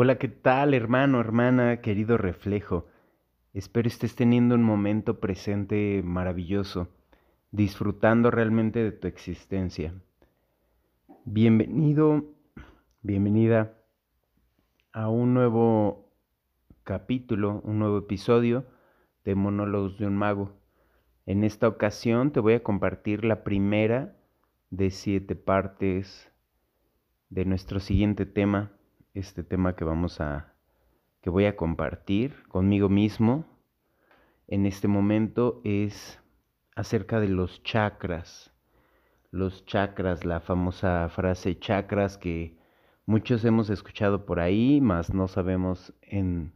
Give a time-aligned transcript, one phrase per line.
[0.00, 2.86] Hola, ¿qué tal, hermano, hermana, querido reflejo?
[3.52, 6.86] Espero estés teniendo un momento presente maravilloso,
[7.50, 9.92] disfrutando realmente de tu existencia.
[11.24, 12.26] Bienvenido,
[13.02, 13.76] bienvenida
[14.92, 16.12] a un nuevo
[16.84, 18.66] capítulo, un nuevo episodio
[19.24, 20.52] de Monólogos de un Mago.
[21.26, 24.16] En esta ocasión te voy a compartir la primera
[24.70, 26.30] de siete partes
[27.30, 28.77] de nuestro siguiente tema
[29.14, 30.54] este tema que vamos a,
[31.20, 33.44] que voy a compartir conmigo mismo
[34.46, 36.20] en este momento es
[36.74, 38.52] acerca de los chakras.
[39.30, 42.56] Los chakras, la famosa frase chakras que
[43.04, 46.52] muchos hemos escuchado por ahí, mas no sabemos en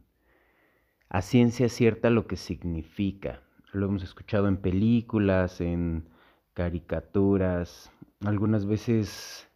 [1.09, 3.43] a ciencia cierta lo que significa.
[3.71, 6.09] Lo hemos escuchado en películas, en
[6.53, 7.91] caricaturas,
[8.25, 9.47] algunas veces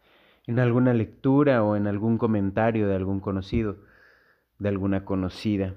[0.48, 3.78] en alguna lectura o en algún comentario de algún conocido,
[4.60, 5.76] de alguna conocida.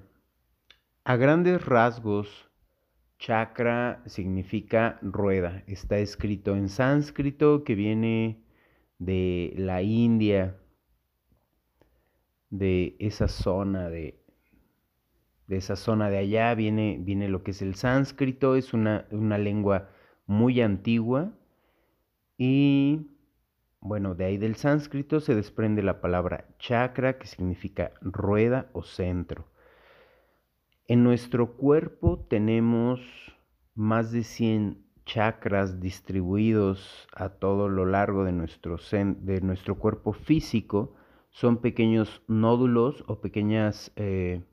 [1.04, 2.48] A grandes rasgos,
[3.18, 5.64] chakra significa rueda.
[5.66, 8.44] Está escrito en sánscrito que viene
[8.98, 10.56] de la India,
[12.48, 14.20] de esa zona de,
[15.46, 19.38] de esa zona de allá viene, viene lo que es el sánscrito, es una, una
[19.38, 19.90] lengua
[20.26, 21.32] muy antigua
[22.38, 23.09] y
[23.80, 29.46] bueno, de ahí del sánscrito se desprende la palabra chakra, que significa rueda o centro.
[30.86, 33.00] En nuestro cuerpo tenemos
[33.74, 40.94] más de 100 chakras distribuidos a todo lo largo de nuestro, de nuestro cuerpo físico.
[41.30, 44.44] Son pequeños nódulos o pequeños eh,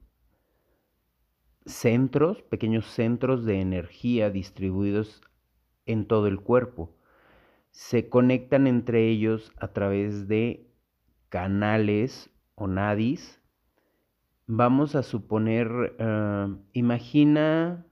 [1.66, 5.22] centros, pequeños centros de energía distribuidos
[5.86, 6.97] en todo el cuerpo
[7.78, 10.68] se conectan entre ellos a través de
[11.30, 13.40] canales o nadis.
[14.48, 17.86] Vamos a suponer, eh, imagina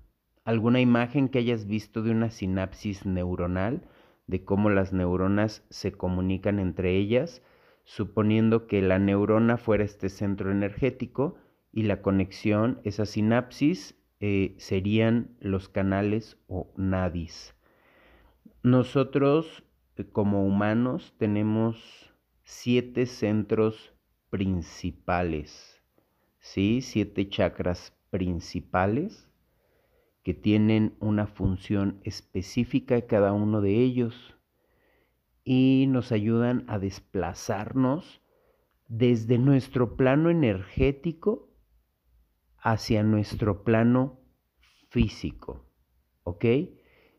[0.44, 3.88] alguna imagen que hayas visto de una sinapsis neuronal,
[4.26, 7.44] de cómo las neuronas se comunican entre ellas,
[7.84, 11.36] suponiendo que la neurona fuera este centro energético
[11.72, 17.54] y la conexión, esa sinapsis, eh, serían los canales o nadis.
[18.64, 19.62] Nosotros
[20.12, 22.14] como humanos tenemos
[22.44, 23.94] siete centros
[24.30, 25.82] principales,
[26.40, 26.82] ¿sí?
[26.82, 29.30] Siete chakras principales
[30.24, 34.36] que tienen una función específica cada uno de ellos
[35.44, 38.22] y nos ayudan a desplazarnos
[38.88, 41.50] desde nuestro plano energético
[42.58, 44.20] hacia nuestro plano
[44.90, 45.64] físico,
[46.24, 46.46] ¿ok?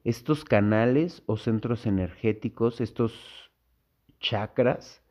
[0.06, 3.50] Estos canales o centros energéticos, estos
[4.20, 5.02] chakras,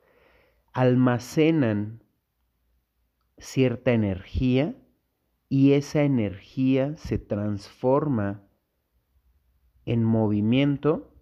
[0.71, 2.01] almacenan
[3.37, 4.73] cierta energía
[5.49, 8.47] y esa energía se transforma
[9.83, 11.13] en movimiento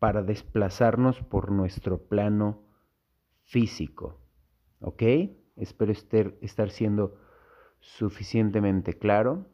[0.00, 2.64] para desplazarnos por nuestro plano
[3.44, 4.20] físico.
[4.80, 5.04] ¿Ok?
[5.54, 7.16] Espero estar siendo
[7.78, 9.46] suficientemente claro.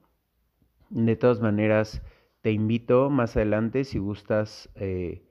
[0.89, 2.01] De todas maneras,
[2.47, 5.27] te invito más adelante, si gustas eh,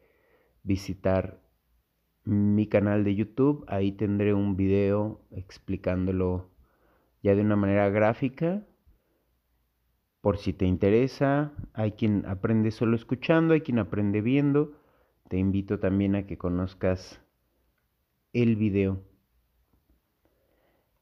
[0.63, 1.41] visitar
[2.25, 6.51] mi canal de YouTube, ahí tendré un video explicándolo
[7.23, 8.67] ya de una manera gráfica.
[10.19, 14.73] Por si te interesa, hay quien aprende solo escuchando, hay quien aprende viendo.
[15.29, 17.21] Te invito también a que conozcas
[18.33, 19.01] el video.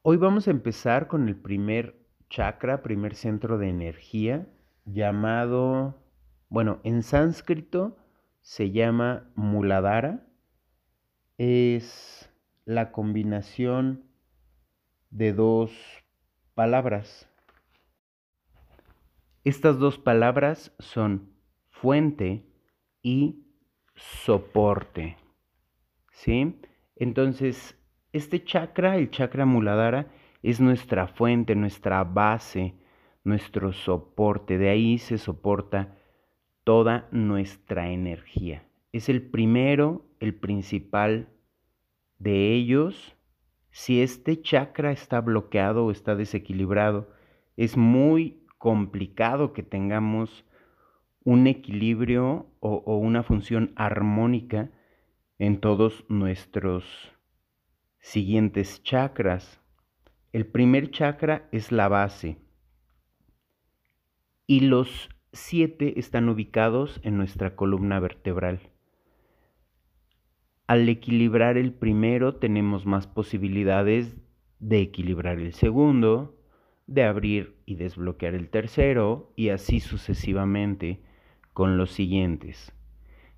[0.02, 4.46] Hoy vamos a empezar con el primer chakra, primer centro de energía,
[4.84, 6.03] llamado
[6.54, 7.96] bueno, en sánscrito
[8.40, 10.24] se llama muladhara.
[11.36, 12.32] Es
[12.64, 14.04] la combinación
[15.10, 15.72] de dos
[16.54, 17.28] palabras.
[19.42, 21.32] Estas dos palabras son
[21.70, 22.46] fuente
[23.02, 23.48] y
[23.96, 25.16] soporte.
[26.12, 26.60] ¿Sí?
[26.94, 27.76] Entonces,
[28.12, 30.06] este chakra, el chakra muladhara,
[30.44, 32.76] es nuestra fuente, nuestra base,
[33.24, 34.56] nuestro soporte.
[34.56, 35.98] De ahí se soporta
[36.64, 38.64] toda nuestra energía.
[38.92, 41.28] Es el primero, el principal
[42.18, 43.16] de ellos.
[43.70, 47.08] Si este chakra está bloqueado o está desequilibrado,
[47.56, 50.44] es muy complicado que tengamos
[51.24, 54.70] un equilibrio o, una función armónica
[55.38, 56.84] en todos nuestros
[58.00, 59.60] siguientes chakras.
[60.32, 62.38] El primer chakra es la base
[64.46, 68.70] y los siete están ubicados en nuestra columna vertebral.
[70.66, 74.16] Al equilibrar el primero tenemos más posibilidades
[74.60, 76.38] de equilibrar el segundo,
[76.86, 81.02] de abrir y desbloquear el tercero y así sucesivamente
[81.52, 82.72] con los siguientes.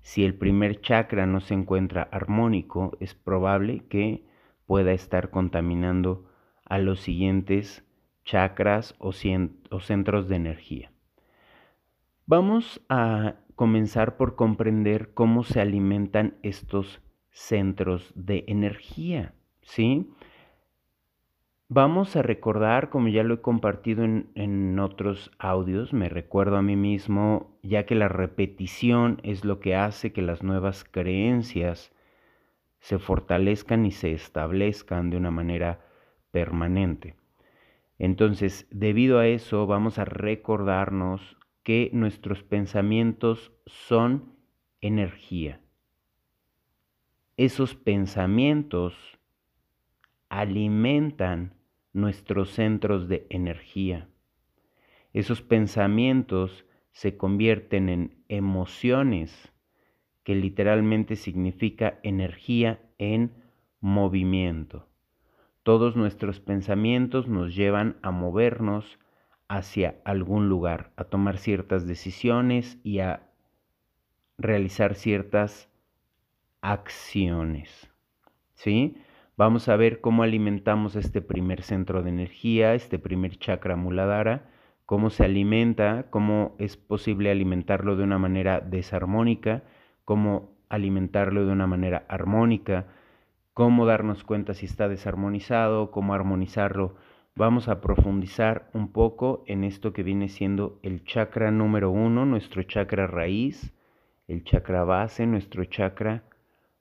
[0.01, 4.23] Si el primer chakra no se encuentra armónico, es probable que
[4.67, 6.29] pueda estar contaminando
[6.63, 7.83] a los siguientes
[8.23, 10.91] chakras o, centros de energía.
[12.29, 20.11] Vamos a comenzar por comprender cómo se alimentan estos centros de energía, ¿sí?
[21.69, 26.75] Vamos a recordar, como ya lo he compartido en, otros audios, me recuerdo a mí
[26.75, 31.93] mismo, ya que la repetición es lo que hace que las nuevas creencias
[32.79, 35.79] se fortalezcan y se establezcan de una manera
[36.31, 37.15] permanente.
[37.99, 41.37] Entonces, debido a eso, vamos a recordarnos
[41.67, 44.37] que nuestros pensamientos son
[44.79, 45.59] energía.
[47.35, 48.95] Esos pensamientos
[50.29, 51.55] alimentan
[51.91, 54.07] nuestros centros de energía.
[55.11, 59.51] Esos pensamientos se convierten en emociones,
[60.23, 63.43] que literalmente significa energía en
[63.81, 64.87] movimiento.
[65.63, 68.99] Todos nuestros pensamientos nos llevan a movernos
[69.47, 73.29] hacia algún lugar, a tomar ciertas decisiones y a
[74.37, 75.69] realizar ciertas
[76.61, 77.89] acciones.
[78.53, 78.97] ¿Sí?
[79.37, 84.49] Vamos a ver cómo alimentamos este primer centro de energía, este primer chakra muladhara,
[84.85, 89.63] cómo se alimenta, cómo es posible alimentarlo de una manera desarmónica,
[90.05, 92.87] cómo alimentarlo de una manera armónica,
[93.53, 96.95] cómo darnos cuenta si está desarmonizado, cómo armonizarlo.
[97.37, 102.63] Vamos a profundizar un poco en esto que viene siendo el chakra número uno, nuestro
[102.63, 103.75] chakra raíz,
[104.27, 106.23] el chakra base, nuestro chakra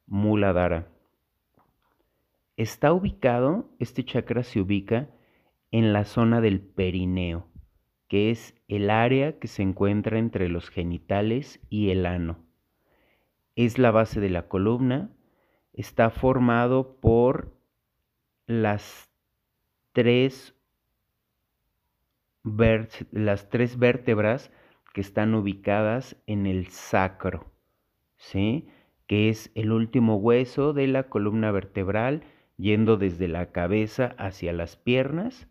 [0.07, 0.89] muladhara.
[2.57, 5.11] Está ubicado, este chakra se ubica
[5.73, 7.47] en la zona del perineo,
[8.09, 12.39] que es el área que se encuentra entre los genitales y el ano.
[13.57, 15.11] Es la base de la columna,
[15.75, 17.53] está formado por
[18.47, 19.11] las
[19.97, 20.55] tres,
[23.13, 24.53] las tres vértebras
[24.93, 27.51] que están ubicadas en el sacro,
[28.19, 28.69] ¿sí?
[29.07, 32.25] que es el último hueso de la columna vertebral
[32.59, 35.49] yendo desde la cabeza hacia las piernas.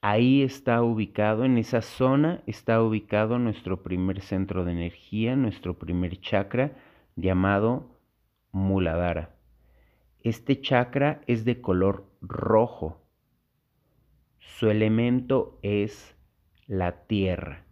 [0.00, 6.18] Ahí está ubicado, en esa zona está ubicado nuestro primer centro de energía, nuestro primer
[6.18, 6.72] chakra
[7.14, 7.90] llamado
[8.52, 9.35] Muladhara.
[10.26, 13.00] Este chakra es de color rojo.
[14.40, 16.16] Su elemento es
[16.66, 17.62] la tierra.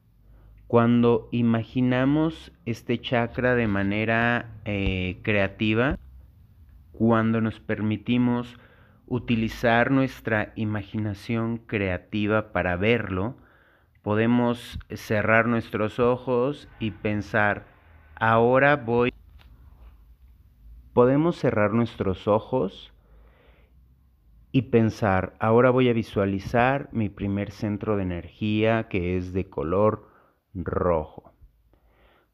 [0.68, 5.98] Cuando imaginamos este chakra de manera eh, creativa,
[6.92, 8.56] cuando nos permitimos
[9.08, 13.34] utilizar nuestra imaginación creativa para verlo,
[14.02, 17.66] podemos cerrar nuestros ojos y pensar,
[18.14, 19.12] ahora voy...
[20.94, 22.94] Podemos cerrar nuestros ojos
[24.52, 30.06] y pensar, ahora voy a visualizar mi primer centro de energía que es de color
[30.54, 31.32] rojo.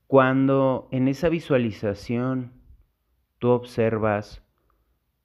[0.07, 2.53] Cuando en esa visualización
[3.39, 4.45] tú observas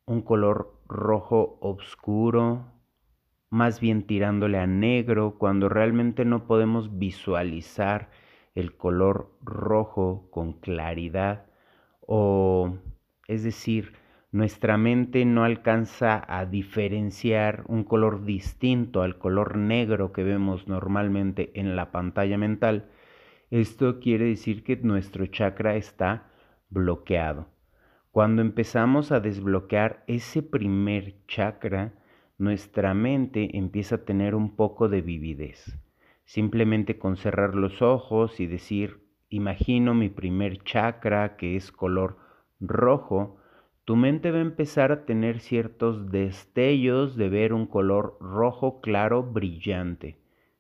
[0.06, 2.72] un color rojo oscuro,
[3.50, 8.12] más bien tirándole a negro, cuando realmente no podemos visualizar
[8.54, 11.48] el color rojo con claridad
[12.00, 12.78] o
[13.28, 13.94] es decir,
[14.32, 21.52] nuestra mente no alcanza a diferenciar un color distinto al color negro que vemos normalmente
[21.54, 22.90] en la pantalla mental,
[23.52, 26.32] esto quiere decir que nuestro chakra está
[26.70, 27.48] bloqueado.
[28.12, 31.94] Cuando empezamos a desbloquear ese primer chakra,
[32.38, 35.78] nuestra mente empieza a tener un poco de vividez.
[36.26, 42.25] Simplemente con cerrar los ojos y decir, imagino mi primer chakra que es color
[42.60, 43.38] rojo,
[43.86, 49.24] tu mente va a empezar a tener ciertos destellos de ver un color rojo claro
[49.24, 50.18] brillante.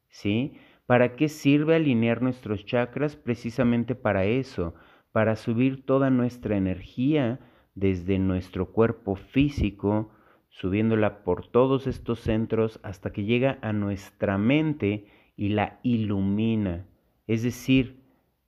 [0.10, 0.54] ¿Sí?
[0.86, 3.16] ¿Para qué sirve alinear nuestros chakras?
[3.16, 4.76] Precisamente para eso,
[5.12, 7.40] para subir toda nuestra energía
[7.74, 10.12] desde nuestro cuerpo físico,
[10.50, 16.86] subiéndola por todos estos centros hasta que llega a nuestra mente y la ilumina,
[17.28, 18.00] es decir,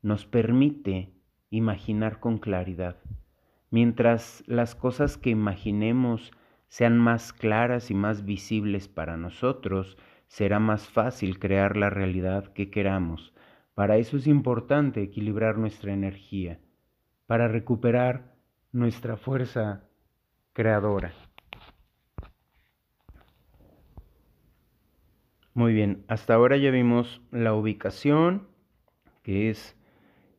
[0.02, 1.10] nos permite
[1.50, 2.98] imaginar con claridad.
[3.80, 6.32] Mientras las cosas que imaginemos
[6.68, 12.72] sean más claras y más visibles para nosotros, será más fácil crear la realidad que
[12.72, 13.36] queramos.
[13.76, 16.60] Para eso es importante equilibrar nuestra energía,
[17.28, 18.34] para recuperar
[18.72, 19.84] nuestra fuerza
[20.54, 21.14] creadora.
[25.54, 28.48] Muy bien, hasta ahora ya vimos la ubicación,
[29.22, 29.78] que es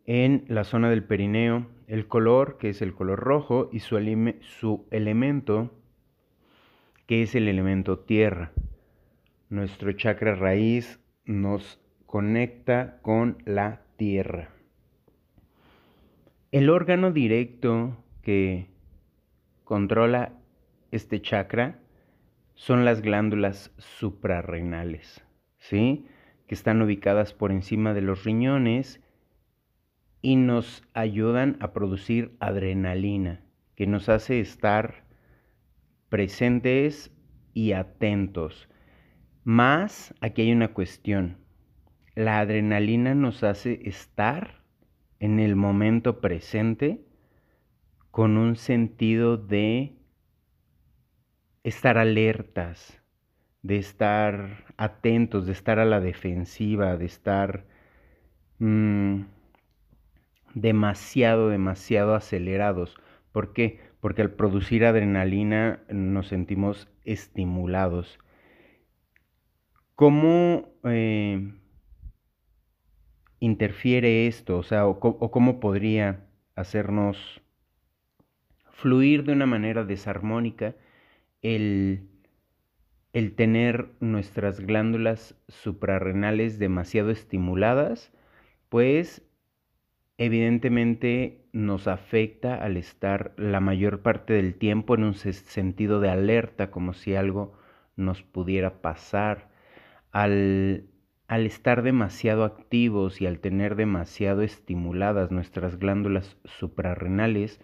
[0.07, 3.97] en la zona del perineo, el color, que es el color rojo, y su,
[4.91, 5.71] elemento,
[7.07, 8.53] que es el elemento tierra.
[9.49, 14.51] Nuestro chakra raíz nos conecta con la tierra.
[16.53, 18.69] El órgano directo que
[19.65, 20.33] controla
[20.91, 21.79] este chakra
[22.55, 25.25] son las glándulas suprarrenales,
[25.59, 26.07] ¿sí?
[26.47, 29.01] Que están ubicadas por encima de los riñones
[30.21, 33.45] y nos ayudan a producir adrenalina,
[33.75, 35.05] que nos hace estar
[36.09, 37.13] presentes
[37.55, 38.69] y atentos.
[39.45, 41.39] Más, aquí hay una cuestión.
[42.15, 44.65] La adrenalina nos hace estar
[45.21, 47.05] en el momento presente
[48.11, 49.97] con un sentido de
[51.63, 53.01] estar alertas,
[53.63, 57.67] de estar atentos, de estar a la defensiva, de estar
[58.59, 59.23] mm,
[60.55, 62.97] demasiado, demasiado acelerados.
[63.33, 63.81] ¿Por qué?
[64.01, 68.19] Porque al producir adrenalina nos sentimos estimulados.
[69.95, 71.55] ¿Cómo eh,
[73.41, 74.59] interfiere esto?
[74.59, 77.43] O sea, o cómo podría hacernos
[78.71, 80.77] fluir de una manera desarmónica
[81.43, 82.09] el,
[83.13, 88.13] el tener nuestras glándulas suprarrenales demasiado estimuladas,
[88.69, 89.28] pues
[90.19, 96.71] evidentemente nos afecta al estar la mayor parte del tiempo en un sentido de alerta,
[96.71, 97.55] como si algo
[97.97, 99.49] nos pudiera pasar.
[100.11, 100.87] Al,
[101.29, 107.61] al, estar demasiado activos y al tener demasiado estimuladas nuestras glándulas suprarrenales,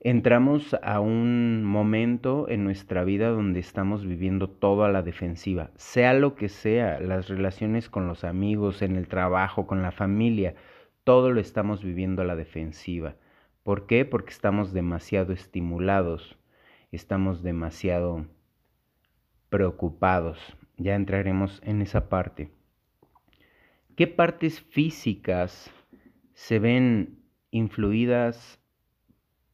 [0.00, 6.14] entramos a un momento en nuestra vida donde estamos viviendo todo a la defensiva, sea
[6.14, 10.54] lo que sea, las relaciones con los amigos, en el trabajo, con la familia,
[11.06, 13.14] todo lo estamos viviendo a la defensiva.
[13.62, 14.04] ¿Por qué?
[14.04, 16.36] Porque estamos demasiado estimulados,
[16.90, 18.26] estamos demasiado
[19.48, 20.36] preocupados.
[20.76, 22.50] Ya entraremos en esa parte.
[23.94, 25.70] ¿Qué partes físicas
[26.34, 27.20] se ven
[27.52, 28.58] influidas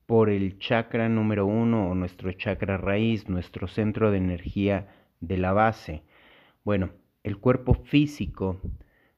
[0.06, 4.88] por el chakra número uno o nuestro chakra raíz, nuestro centro de energía
[5.20, 6.02] de la base.
[6.64, 6.92] Bueno,
[7.22, 8.58] el cuerpo físico,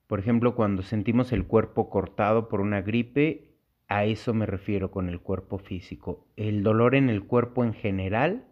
[0.06, 3.50] por ejemplo, cuando sentimos el cuerpo cortado por una gripe,
[3.88, 6.26] a eso me refiero con el cuerpo físico.
[6.36, 8.44] El dolor en el cuerpo en general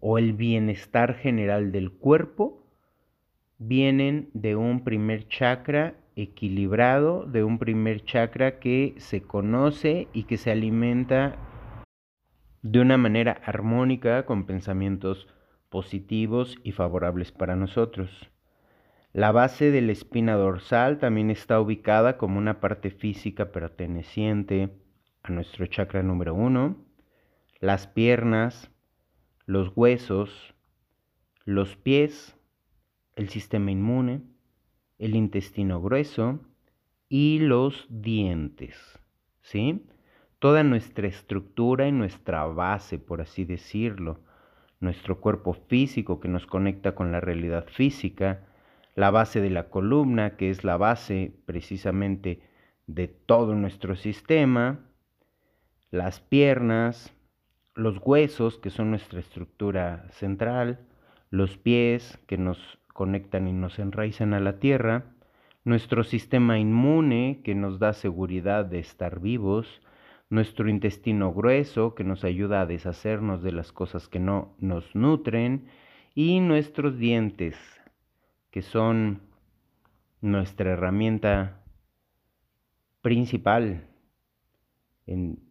[0.00, 2.66] o el bienestar general del cuerpo
[3.58, 10.36] vienen de un primer chakra equilibrado de un primer chakra que se conoce y que
[10.36, 11.36] se alimenta
[12.62, 15.28] de una manera armónica con pensamientos
[15.68, 18.30] positivos y favorables para nosotros.
[19.12, 24.70] La base de la espina dorsal también está ubicada como una parte física perteneciente
[25.22, 26.76] a nuestro chakra número uno.
[27.58, 28.70] Las piernas,
[29.46, 30.54] los huesos,
[31.44, 32.36] los pies,
[33.16, 34.22] el sistema inmune,
[34.98, 36.40] el intestino grueso
[37.08, 38.76] y los dientes,
[39.40, 39.86] ¿sí?
[40.38, 44.20] Toda nuestra estructura y nuestra base, por así decirlo,
[44.80, 48.47] nuestro cuerpo físico que nos conecta con la realidad física,
[48.98, 52.40] la base de la columna, que es la base precisamente
[52.88, 54.80] de todo nuestro sistema,
[55.92, 57.14] las piernas,
[57.76, 60.80] los huesos, que son nuestra estructura central,
[61.30, 62.58] los pies, que nos
[62.92, 65.04] conectan y nos enraizan a la tierra,
[65.62, 69.80] nuestro sistema inmune que nos da seguridad de estar vivos,
[70.28, 75.68] nuestro intestino grueso que nos ayuda a deshacernos de las cosas que no nos nutren
[76.16, 77.77] y nuestros dientes
[78.50, 79.22] que son
[80.20, 81.62] nuestra herramienta
[83.02, 83.86] principal
[85.06, 85.46] en,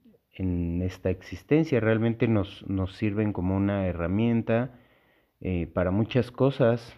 [0.83, 1.79] esta existencia.
[1.79, 4.79] Realmente nos, nos, sirven como una herramienta
[5.41, 6.95] eh, para muchas cosas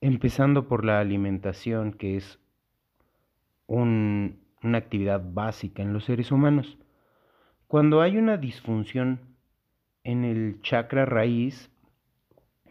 [0.00, 2.38] Empezando por la alimentación, que es
[3.66, 4.36] una
[4.74, 6.78] actividad básica en los seres humanos.
[7.66, 9.20] Cuando hay una disfunción
[10.04, 11.72] en el chakra raíz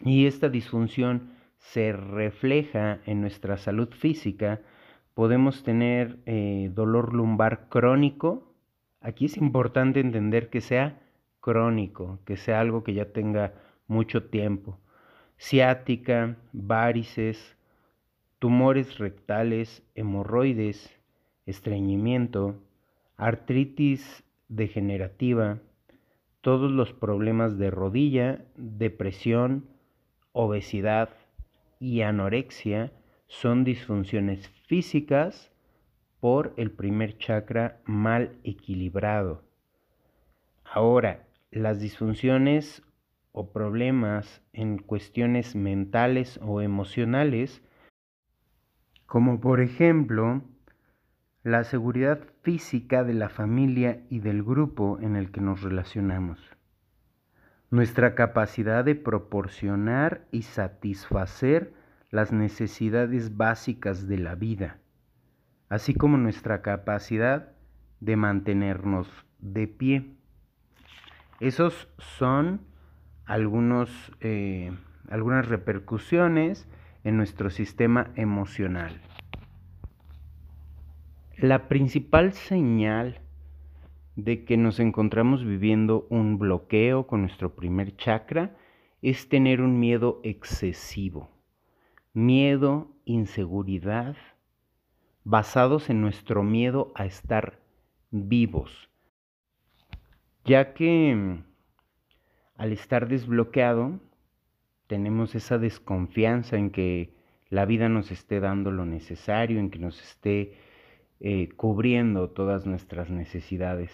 [0.01, 1.34] y esta disfunción
[1.71, 4.61] se refleja en nuestra salud física,
[5.13, 8.53] podemos tener eh, dolor lumbar crónico.
[9.01, 10.99] Aquí es importante entender que sea
[11.41, 13.53] crónico, que sea algo que ya tenga
[13.87, 14.79] mucho tiempo
[15.37, 17.57] ciática, varices,
[18.39, 20.95] tumores rectales, hemorroides,
[21.45, 22.55] estreñimiento,
[23.17, 25.59] artritis degenerativa,
[26.41, 29.65] todos los problemas de rodilla, depresión,
[30.31, 31.09] obesidad,
[31.79, 32.91] y anorexia
[33.27, 35.51] son disfunciones físicas
[36.19, 39.43] por el primer chakra mal equilibrado.
[40.63, 42.83] Ahora, las disfunciones
[43.31, 47.61] o problemas en cuestiones mentales o emocionales,
[49.05, 50.41] como por ejemplo
[51.43, 56.39] la seguridad física de la familia y del grupo en el que nos relacionamos,
[57.75, 61.73] nuestra capacidad de proporcionar y satisfacer
[62.09, 64.77] las necesidades básicas de la vida,
[65.67, 67.51] así como nuestra capacidad
[67.99, 70.15] de mantenernos de pie.
[71.41, 72.61] Esos son
[73.25, 73.91] algunos,
[74.21, 74.71] eh,
[75.09, 76.69] algunas repercusiones
[77.03, 79.01] en nuestro sistema emocional.
[81.37, 83.19] La principal señal
[84.15, 88.55] de que nos encontramos viviendo un bloqueo con nuestro primer chakra
[89.01, 91.29] es tener un miedo excesivo.
[92.13, 94.15] Miedo, inseguridad,
[95.23, 97.59] basados en nuestro miedo a estar
[98.11, 98.89] vivos,
[100.45, 101.43] ya que mm,
[102.55, 103.99] al estar desbloqueado
[104.87, 107.15] tenemos esa desconfianza en que
[107.49, 110.57] la vida nos esté dando lo necesario, en que nos esté
[111.19, 113.91] eh, cubriendo todas nuestras necesidades.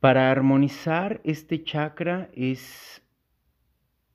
[0.00, 3.02] Para armonizar este chakra es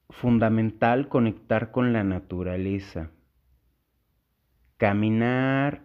[0.09, 3.11] fundamental conectar con la naturaleza.
[4.77, 5.83] Caminar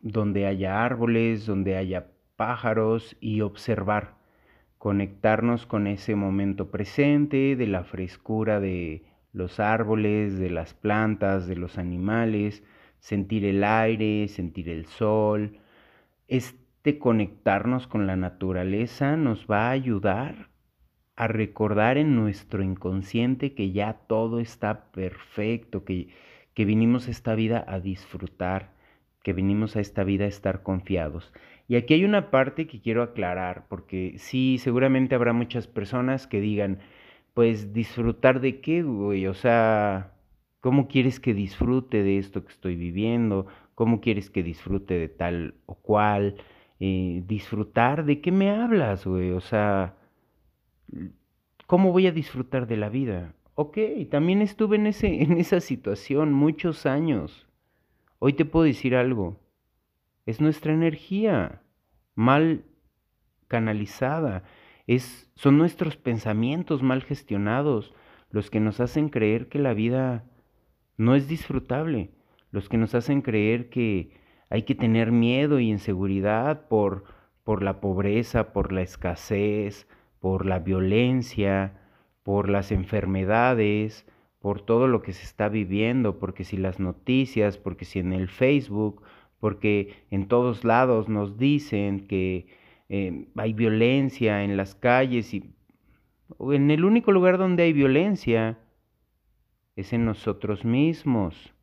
[0.00, 4.16] donde haya árboles, donde haya pájaros y observar.
[4.78, 11.56] Conectarnos con ese momento presente, de la frescura de los árboles, de las plantas, de
[11.56, 12.62] los animales,
[13.02, 15.58] sentir el aire, sentir el sol.
[16.28, 20.48] Este conectarnos con la naturaleza nos va a ayudar
[21.16, 26.08] a recordar en nuestro inconsciente que ya todo está perfecto, que,
[26.54, 28.72] que vinimos a esta vida a disfrutar,
[29.22, 31.32] que vinimos a esta vida a estar confiados.
[31.68, 36.40] Y aquí hay una parte que quiero aclarar, porque sí, seguramente habrá muchas personas que
[36.40, 36.78] digan,
[37.34, 40.12] pues disfrutar de qué, güey, o sea,
[40.62, 43.46] ¿cómo quieres que disfrute de esto que estoy viviendo?
[43.74, 46.36] ¿Cómo quieres que disfrute de tal o cual?
[46.78, 49.32] Eh, disfrutar, ¿de qué me hablas, güey?
[49.32, 49.96] O sea,
[51.66, 53.34] ¿cómo voy a disfrutar de la vida?
[53.54, 53.76] Ok,
[54.08, 57.46] también estuve en, ese, en esa situación muchos años.
[58.20, 59.40] Hoy te puedo decir algo.
[60.26, 61.62] Es nuestra energía
[62.14, 62.64] mal
[63.48, 64.44] canalizada.
[64.86, 67.92] Es, son nuestros pensamientos mal gestionados
[68.30, 70.24] los que nos hacen creer que la vida
[70.96, 72.10] no es disfrutable,
[72.50, 74.12] los que nos hacen creer que
[74.50, 77.04] hay que tener miedo y inseguridad por,
[77.44, 79.88] por la pobreza, por la escasez,
[80.20, 81.80] por la violencia,
[82.22, 84.06] por las enfermedades,
[84.40, 88.28] por todo lo que se está viviendo, porque si las noticias, porque si en el
[88.28, 89.02] Facebook,
[89.40, 92.46] porque en todos lados nos dicen que
[92.88, 95.54] eh, hay violencia en las calles y
[96.50, 98.58] en el único lugar donde hay violencia
[99.76, 101.54] es en nosotros mismos.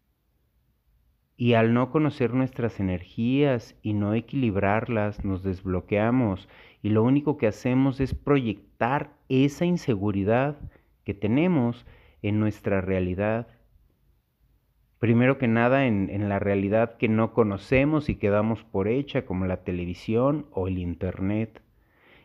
[1.38, 6.50] Y al no conocer nuestras energías y no equilibrarlas, nos desbloqueamos
[6.82, 10.58] y lo único que hacemos es proyectar esa inseguridad
[11.04, 11.86] que tenemos
[12.22, 13.48] en nuestra realidad.
[15.00, 19.26] Primero que nada en, en, la realidad que no conocemos y que damos por hecha,
[19.26, 21.62] como la televisión o el Internet.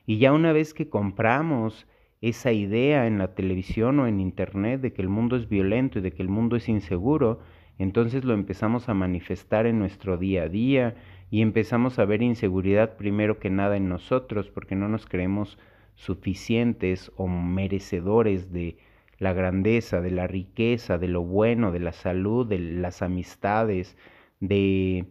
[0.06, 1.86] Y ya una vez que compramos
[2.28, 6.02] esa idea en la televisión o en Internet de que el mundo es violento y
[6.02, 7.40] de que el mundo es inseguro,
[7.78, 10.94] entonces lo empezamos a manifestar en nuestro día a día
[11.30, 15.58] y empezamos a ver inseguridad primero que nada en nosotros porque no nos creemos
[15.96, 18.78] suficientes o merecedores de
[19.18, 23.96] la grandeza, de la riqueza, de lo bueno, de la salud, de las amistades,
[24.40, 25.06] de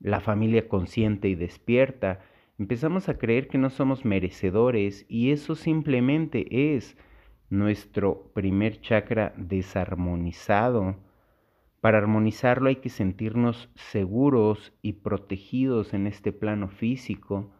[0.00, 2.20] la familia consciente y despierta.
[2.58, 6.96] Empezamos a creer que no somos merecedores y eso simplemente es
[7.50, 10.96] nuestro primer chakra desarmonizado
[11.86, 17.52] para armonizarlo hay que sentirnos seguros y protegidos en este plano físico,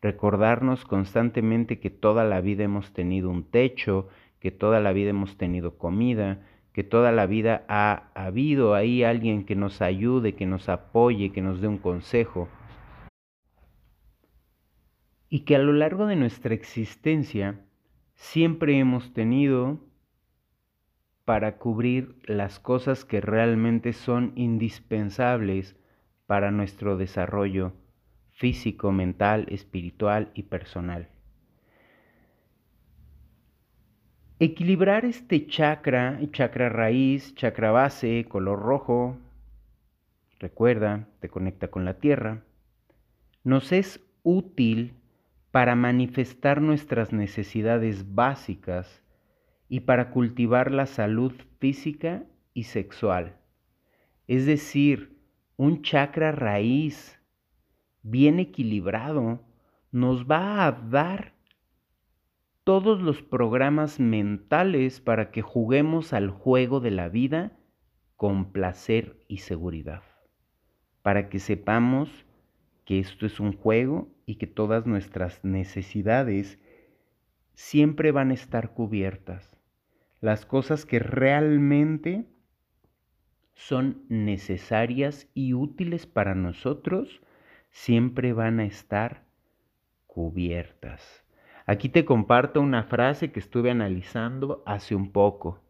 [0.00, 4.06] recordarnos constantemente que toda la vida hemos tenido un techo,
[4.38, 9.44] que toda la vida hemos tenido comida, que toda la vida ha habido ahí alguien
[9.44, 12.48] que nos ayude, que nos apoye, que nos dé un consejo.
[15.34, 17.58] Y que a lo largo de nuestra existencia
[18.14, 19.80] siempre hemos tenido
[21.24, 25.74] para cubrir las cosas que realmente son indispensables
[26.26, 27.72] para nuestro desarrollo
[28.30, 31.08] físico, mental, espiritual y personal.
[34.38, 39.18] Equilibrar este chakra, chakra raíz, chakra base, color rojo,
[40.38, 42.44] recuerda, te conecta con la tierra,
[43.42, 44.94] nos es útil
[45.54, 49.04] para manifestar nuestras necesidades básicas
[49.68, 53.36] y para cultivar la salud física y sexual.
[54.26, 55.16] Es decir,
[55.56, 57.20] un chakra raíz
[58.02, 59.44] bien equilibrado
[59.92, 61.34] nos va a dar
[62.64, 67.56] todos los programas mentales para que juguemos al juego de la vida
[68.16, 70.02] con placer y seguridad,
[71.02, 72.10] para que sepamos
[72.84, 76.58] que esto es un juego y que todas nuestras necesidades
[77.54, 79.56] siempre van a estar cubiertas.
[80.20, 82.26] Las cosas que realmente
[83.54, 87.20] son necesarias y útiles para nosotros
[87.70, 89.24] siempre van a estar
[90.06, 91.24] cubiertas.
[91.66, 95.62] Aquí te comparto una frase que estuve analizando hace un poco.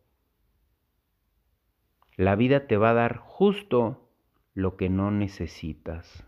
[2.17, 4.11] La vida te va a dar justo
[4.55, 6.25] lo que no necesitas.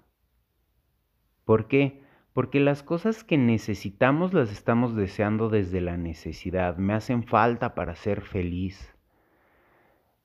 [1.44, 2.06] ¿Por qué?
[2.37, 6.77] Porque las cosas que necesitamos las estamos deseando desde la necesidad.
[6.77, 8.94] Me hacen falta para ser feliz.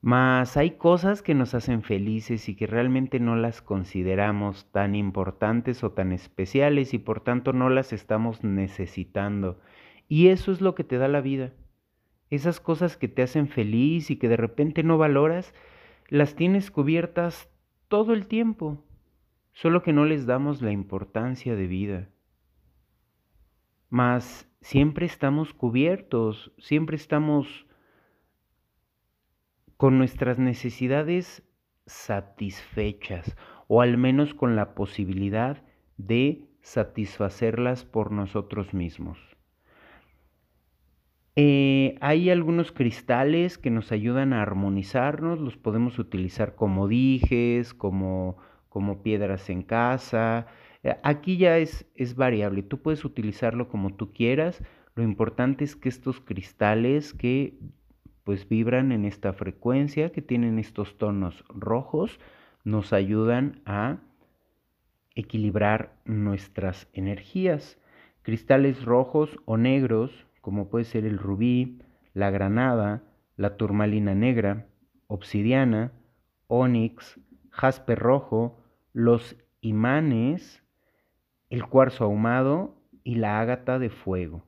[0.02, 5.82] Mas hay cosas que nos hacen felices y que realmente no las consideramos tan importantes
[5.84, 9.58] o tan especiales y por tanto no las estamos necesitando.
[10.06, 11.54] Y eso es lo que te da la vida.
[12.28, 15.54] Esas cosas que te hacen feliz y que de repente no valoras,
[16.10, 17.48] las tienes cubiertas
[17.88, 18.84] todo el tiempo
[19.52, 22.08] solo que no les damos la importancia de vida.
[23.88, 27.66] Mas siempre estamos cubiertos, siempre estamos
[29.76, 31.42] con nuestras necesidades
[31.86, 33.36] satisfechas
[33.66, 35.62] o al menos con la posibilidad
[35.96, 39.18] de satisfacerlas por nosotros mismos.
[41.34, 48.36] Eh, hay algunos cristales que nos ayudan a armonizarnos, los podemos utilizar como dijes, como
[48.72, 50.46] como piedras en casa.
[50.82, 54.62] Eh, aquí ya es, es variable, tú puedes utilizarlo como tú quieras.
[54.94, 57.58] Lo importante es que estos cristales que
[58.24, 62.18] pues vibran en esta frecuencia, que tienen estos tonos rojos,
[62.64, 63.98] nos ayudan a
[65.14, 67.78] equilibrar nuestras energías.
[68.22, 71.80] Cristales rojos o negros, como puede ser el rubí,
[72.14, 73.02] la granada,
[73.36, 74.66] la turmalina negra,
[75.08, 75.92] obsidiana,
[76.46, 77.18] onix,
[77.50, 78.61] jaspe rojo,
[78.92, 80.62] los imanes,
[81.50, 84.44] el cuarzo ahumado y la ágata de fuego,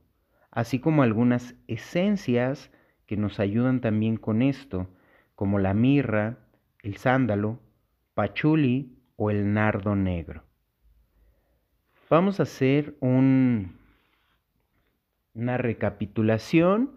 [0.51, 2.71] así como algunas esencias
[3.05, 4.87] que nos ayudan también con esto,
[5.35, 6.37] como la mirra,
[6.81, 7.59] el sándalo,
[8.13, 10.43] pachuli o el nardo negro.
[12.09, 13.77] Vamos a hacer un,
[15.33, 16.91] una recapitulación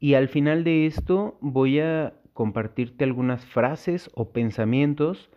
[0.00, 5.30] y al final de esto voy a compartirte algunas frases o pensamientos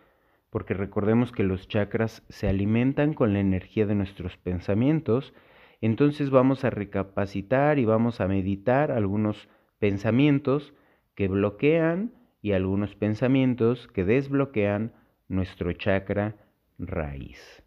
[0.50, 5.34] porque recordemos que los chakras se alimentan con la energía de nuestros pensamientos,
[5.80, 10.74] entonces vamos a recapacitar y vamos a meditar algunos pensamientos
[11.14, 14.92] que bloquean y algunos pensamientos que desbloquean
[15.28, 16.36] nuestro chakra
[16.78, 17.62] raíz.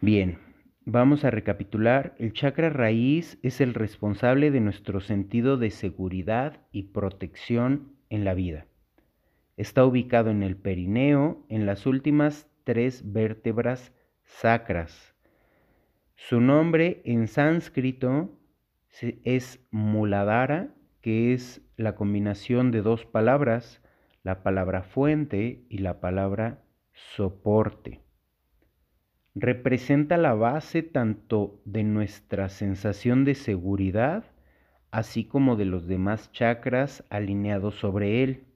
[0.00, 0.38] Bien,
[0.84, 2.14] vamos a recapitular.
[2.18, 8.34] El chakra raíz es el responsable de nuestro sentido de seguridad y protección en la
[8.34, 8.66] vida.
[9.58, 13.92] Está ubicado en el perineo, en las últimas tres vértebras
[14.22, 15.16] sacras.
[16.14, 18.38] Su nombre en sánscrito
[19.24, 23.82] es Muladhara, que es la combinación de dos palabras,
[24.22, 28.04] la palabra fuente y la palabra soporte.
[29.34, 34.24] Representa la base tanto de nuestra sensación de seguridad,
[34.92, 38.47] así como de los demás chakras alineados sobre él.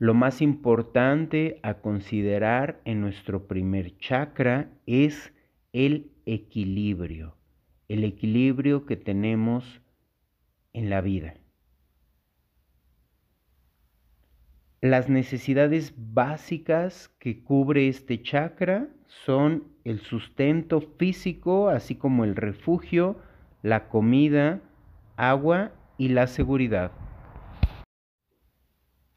[0.00, 5.34] Lo más importante a considerar en nuestro primer chakra es
[5.74, 7.36] el equilibrio,
[7.86, 9.82] el equilibrio que tenemos
[10.72, 11.34] en la vida.
[14.80, 23.18] Las necesidades básicas que cubre este chakra son el sustento físico, así como el refugio,
[23.60, 24.62] la comida,
[25.18, 26.90] agua y la seguridad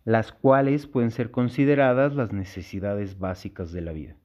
[0.06, 4.16] las cuales pueden ser consideradas las necesidades básicas de la vida.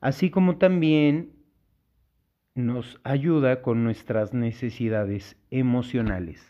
[0.00, 1.32] Así como también
[2.54, 6.46] nos ayuda con nuestras necesidades emocionales.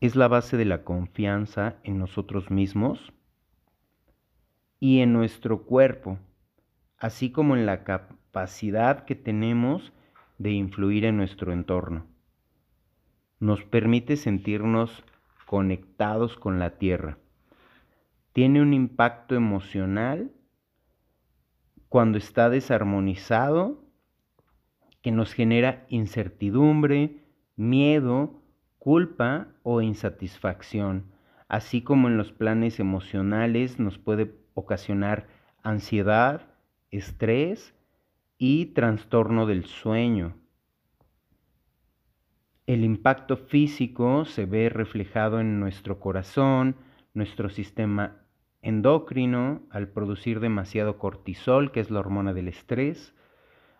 [0.00, 3.12] Es la base de la confianza en nosotros mismos
[4.78, 6.18] y en nuestro cuerpo,
[6.98, 9.92] así como en la capacidad que tenemos
[10.38, 12.06] de influir en nuestro entorno.
[13.38, 15.04] Nos permite sentirnos
[15.50, 17.18] conectados con la tierra.
[18.32, 20.30] Tiene un impacto emocional
[21.88, 23.82] cuando está desarmonizado
[25.02, 27.24] que nos genera incertidumbre,
[27.56, 28.40] miedo,
[28.78, 31.10] culpa o insatisfacción,
[31.48, 35.26] así como en los planes emocionales nos puede ocasionar
[35.64, 36.42] ansiedad,
[36.92, 37.74] estrés
[38.38, 40.39] y trastorno del sueño.
[42.66, 46.76] El impacto físico se ve reflejado en nuestro corazón,
[47.14, 48.20] nuestro sistema
[48.62, 53.14] endocrino al producir demasiado cortisol, que es la hormona del estrés.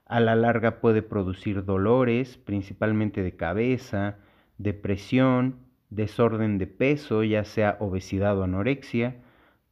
[0.06, 4.18] A la larga puede producir dolores, principalmente de cabeza,
[4.58, 9.22] depresión, desorden de peso, ya sea obesidad o anorexia,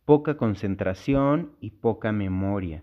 [0.04, 2.82] poca concentración y poca memoria.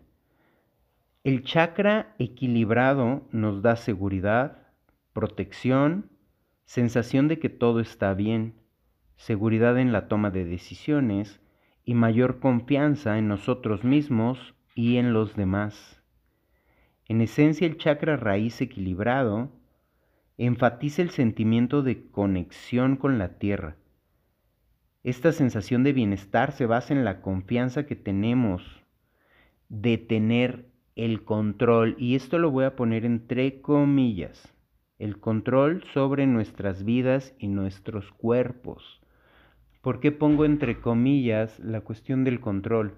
[1.24, 4.68] El chakra equilibrado nos da seguridad,
[5.14, 6.12] protección,
[6.66, 8.56] sensación de que todo está bien,
[9.16, 11.40] seguridad en la toma de decisiones,
[11.86, 16.02] y mayor confianza en nosotros mismos y en los demás.
[17.08, 19.52] En esencia, el chakra raíz equilibrado
[20.38, 23.78] enfatiza el sentimiento de conexión con la tierra.
[25.04, 28.64] Esta sensación de bienestar se basa en la confianza que tenemos
[29.70, 34.55] de tener el control, y esto lo voy a poner entre comillas,
[35.00, 39.02] el control sobre nuestras vidas y nuestros cuerpos.
[39.82, 42.96] ¿Por qué pongo entre comillas la cuestión del control?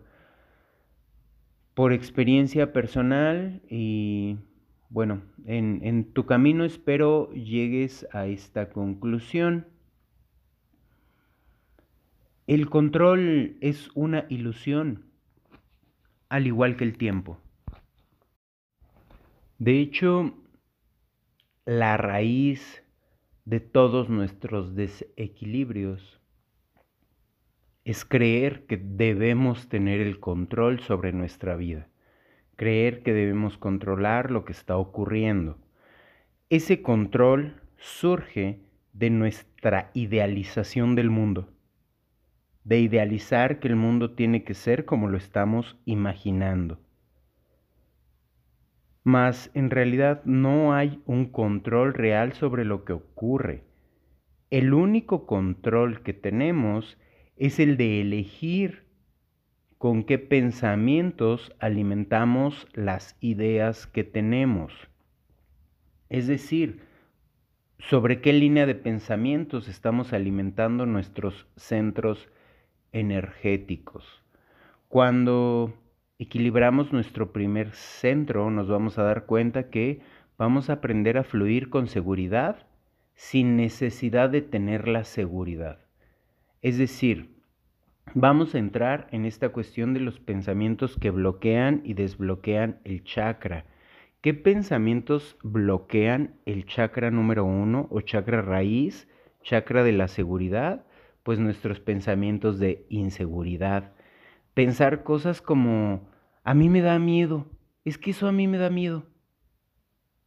[1.73, 4.37] Por experiencia personal y
[4.89, 9.67] bueno, en, en, tu camino espero llegues a esta conclusión.
[12.45, 15.05] El control es una ilusión,
[16.29, 17.37] al igual que el tiempo.
[19.59, 20.33] De hecho,
[21.67, 22.81] la raíz
[23.43, 26.21] de todos nuestros desequilibrios
[27.83, 31.89] es creer que debemos tener el control sobre nuestra vida,
[32.55, 35.57] creer que debemos controlar lo que está ocurriendo.
[36.49, 38.61] Ese control surge
[38.93, 41.49] de nuestra idealización del mundo,
[42.63, 46.79] de idealizar que el mundo tiene que ser como lo estamos imaginando.
[49.07, 53.63] Mas en realidad no hay un control real sobre lo que ocurre.
[54.49, 56.97] El único control que tenemos
[57.37, 58.83] es el de elegir
[59.77, 64.73] con qué pensamientos alimentamos las ideas que tenemos.
[66.09, 66.81] Es decir,
[67.79, 72.27] sobre qué línea de pensamientos estamos alimentando nuestros centros
[72.91, 74.03] energéticos.
[74.89, 75.73] Cuando
[76.19, 80.01] equilibramos nuestro primer centro, nos vamos a dar cuenta que
[80.37, 82.67] vamos a aprender a fluir con seguridad
[83.13, 85.79] sin necesidad de tener la seguridad.
[86.61, 87.35] Es decir,
[88.13, 93.65] vamos a entrar en esta cuestión de los pensamientos que bloquean y desbloquean el chakra.
[94.21, 99.07] ¿Qué pensamientos bloquean el chakra número uno o chakra raíz,
[99.43, 100.85] chakra de la seguridad?
[101.23, 103.93] Pues nuestros pensamientos de inseguridad.
[104.57, 106.09] Pensar cosas como,
[106.43, 107.45] a mí me da miedo,
[107.85, 109.05] es que eso a mí me da miedo.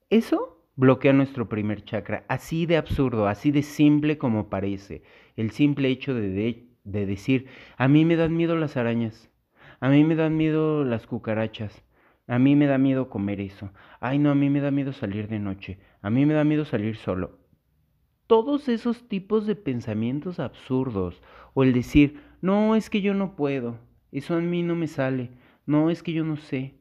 [0.09, 5.03] Eso bloquea nuestro primer chakra, así de absurdo, así de simple como parece.
[5.35, 9.33] El simple hecho de, de de decir, a mí me dan miedo las arañas,
[9.81, 11.85] a mí me dan miedo las cucarachas,
[12.29, 15.27] a mí me da miedo comer eso, ay no, a mí me da miedo salir
[15.27, 17.41] de noche, a mí me da miedo salir solo.
[18.29, 21.21] Todos esos tipos de pensamientos absurdos,
[21.53, 25.31] o el decir, no, es que yo no puedo, eso a mí no me sale,
[25.67, 26.75] no, es que yo no sé,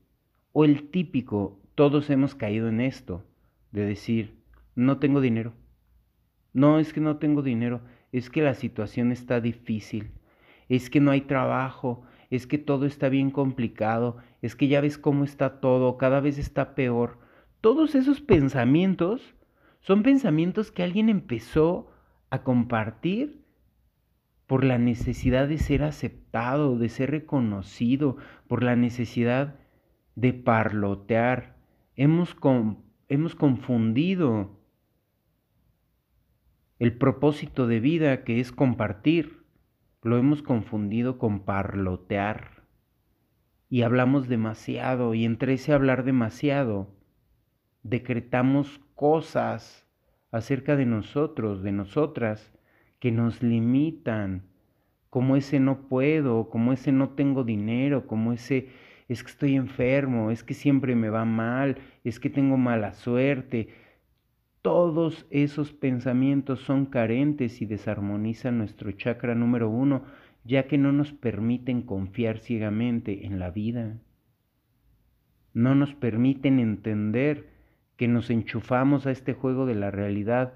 [0.52, 3.24] o el típico, todos hemos caído en esto,
[3.72, 4.36] de decir,
[4.76, 5.54] no tengo dinero,
[6.54, 10.12] no, es que no tengo dinero, es que la situación está difícil,
[10.68, 14.98] es que no hay trabajo, es que todo está bien complicado, es que ya ves
[14.98, 17.20] cómo está todo, cada vez está peor.
[17.62, 19.36] Todos esos pensamientos
[19.82, 21.92] son pensamientos que alguien empezó
[22.30, 23.39] a compartir
[24.50, 29.60] por la necesidad de ser aceptado, de ser reconocido, por la necesidad
[30.16, 31.56] de parlotear.
[31.96, 32.36] Hemos,
[33.10, 34.60] hemos confundido
[36.80, 39.46] el propósito de vida que es compartir,
[40.02, 42.64] lo hemos confundido con parlotear.
[43.70, 46.96] Y hablamos demasiado y entre ese hablar demasiado,
[47.84, 49.88] decretamos cosas
[50.32, 52.52] acerca de nosotros, de nosotras,
[53.00, 54.44] que nos limitan,
[55.10, 58.70] como ese no puedo, como ese no tengo dinero, como ese
[59.08, 63.70] es que estoy enfermo, es que siempre me va mal, es que tengo mala suerte,
[64.62, 70.04] todos esos pensamientos son carentes y desarmonizan nuestro chakra número uno,
[70.44, 73.98] ya que no nos permiten confiar ciegamente en la vida.
[75.54, 77.50] No nos permiten entender
[77.96, 80.54] que nos enchufamos a este juego de la realidad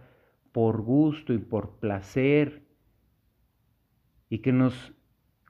[0.53, 2.61] por gusto y por placer
[4.29, 4.93] y que nos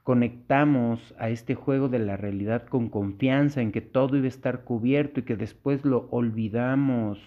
[0.02, 4.64] conectamos a este juego de la realidad con confianza en que todo iba a estar
[4.64, 7.18] cubierto y que después lo olvidamos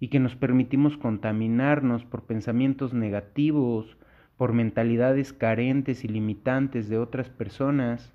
[0.00, 3.96] y que nos permitimos contaminarnos por pensamientos negativos,
[4.36, 8.12] por mentalidades carentes y limitantes de otras personas,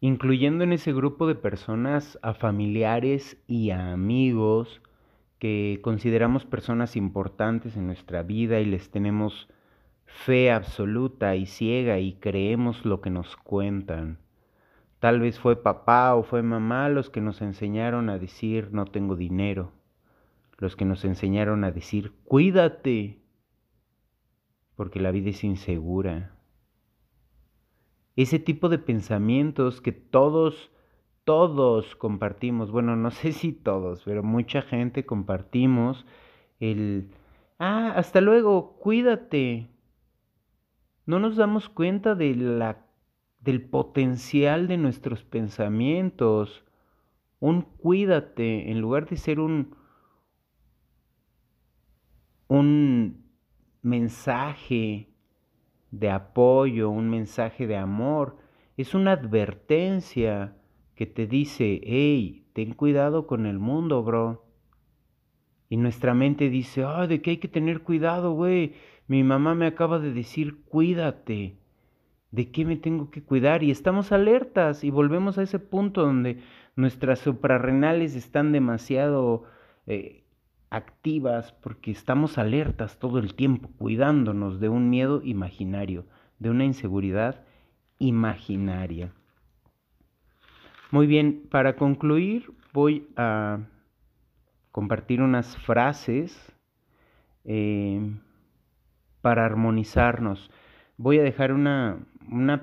[0.00, 4.82] incluyendo en ese grupo de personas a familiares y a amigos
[5.42, 9.48] que consideramos personas importantes en nuestra vida y les tenemos
[10.04, 14.20] fe absoluta y ciega y creemos lo que nos cuentan.
[15.00, 19.16] Tal vez fue papá o fue mamá los que nos enseñaron a decir no tengo
[19.16, 19.72] dinero,
[20.58, 23.18] los que nos enseñaron a decir cuídate,
[24.76, 26.36] porque la vida es insegura.
[28.14, 30.70] Ese tipo de pensamientos que todos,
[31.24, 36.06] todos compartimos, bueno, no sé si todos, pero mucha gente compartimos
[36.60, 37.10] el,
[37.58, 39.68] ah, hasta luego, cuídate,
[41.06, 42.86] no nos damos cuenta de la,
[43.40, 46.64] del potencial de nuestros pensamientos.
[47.40, 49.74] Un cuídate, en lugar de ser un,
[52.46, 53.24] un
[53.82, 55.08] mensaje
[55.90, 58.38] de apoyo, un mensaje de amor,
[58.76, 60.56] es una advertencia
[60.94, 64.44] que te dice, hey, ten cuidado con el mundo, bro.
[65.68, 68.74] Y nuestra mente dice, ay, de qué hay que tener cuidado, güey.
[69.06, 71.56] Mi mamá me acaba de decir, cuídate.
[72.30, 73.62] ¿De qué me tengo que cuidar?
[73.62, 76.38] Y estamos alertas y volvemos a ese punto donde
[76.76, 79.44] nuestras suprarrenales están demasiado
[79.86, 80.24] eh,
[80.70, 86.06] activas porque estamos alertas todo el tiempo, cuidándonos de un miedo imaginario,
[86.38, 87.44] de una inseguridad
[87.98, 89.12] imaginaria.
[90.92, 93.58] Muy bien, para concluir voy a
[94.70, 96.52] compartir unas frases.
[97.44, 98.00] Eh,
[99.22, 100.50] para armonizarnos.
[100.98, 102.04] Voy a dejar una,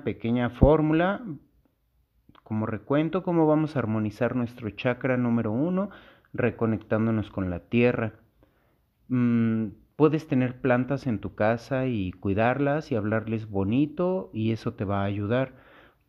[0.04, 1.22] pequeña fórmula
[2.44, 5.90] como recuento, cómo vamos a armonizar nuestro chakra número uno,
[6.32, 8.12] reconectándonos con la tierra.
[9.08, 14.84] Mm, puedes tener plantas en tu casa y cuidarlas y hablarles bonito y eso te
[14.84, 15.54] va a ayudar.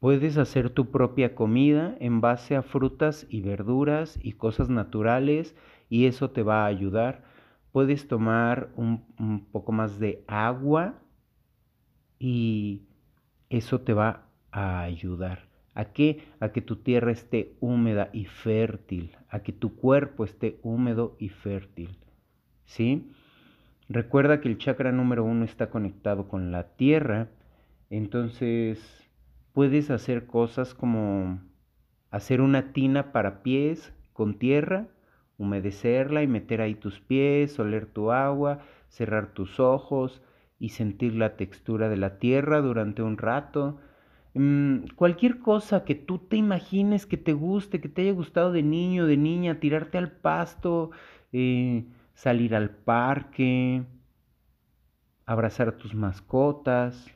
[0.01, 5.55] Puedes hacer tu propia comida en base a frutas y verduras y cosas naturales
[5.89, 7.31] y eso te va a ayudar
[7.71, 10.95] puedes tomar un, poco más de agua
[12.19, 12.83] y
[13.49, 15.49] eso te va a ayudar.
[15.73, 16.25] ¿A qué?
[16.39, 21.29] A que tu tierra esté húmeda y fértil, a que tu cuerpo esté húmedo y
[21.29, 21.97] fértil.
[22.65, 23.09] ¿Sí?
[23.87, 27.29] Recuerda que el chakra número uno está conectado con la tierra,
[27.89, 29.09] entonces
[29.53, 31.39] puedes hacer cosas como
[32.09, 34.87] hacer una tina para pies con tierra
[35.41, 38.59] humedecerla y meter ahí tus pies, oler tu agua,
[38.89, 40.21] cerrar tus ojos
[40.59, 43.79] y sentir la textura de la tierra durante un rato.
[44.35, 48.61] Mm, cualquier cosa que tú te imagines que te guste, que te haya gustado de
[48.61, 50.91] niño, de niña, tirarte al pasto,
[51.33, 53.83] eh, salir al parque,
[55.25, 57.09] abrazar a tus mascotas,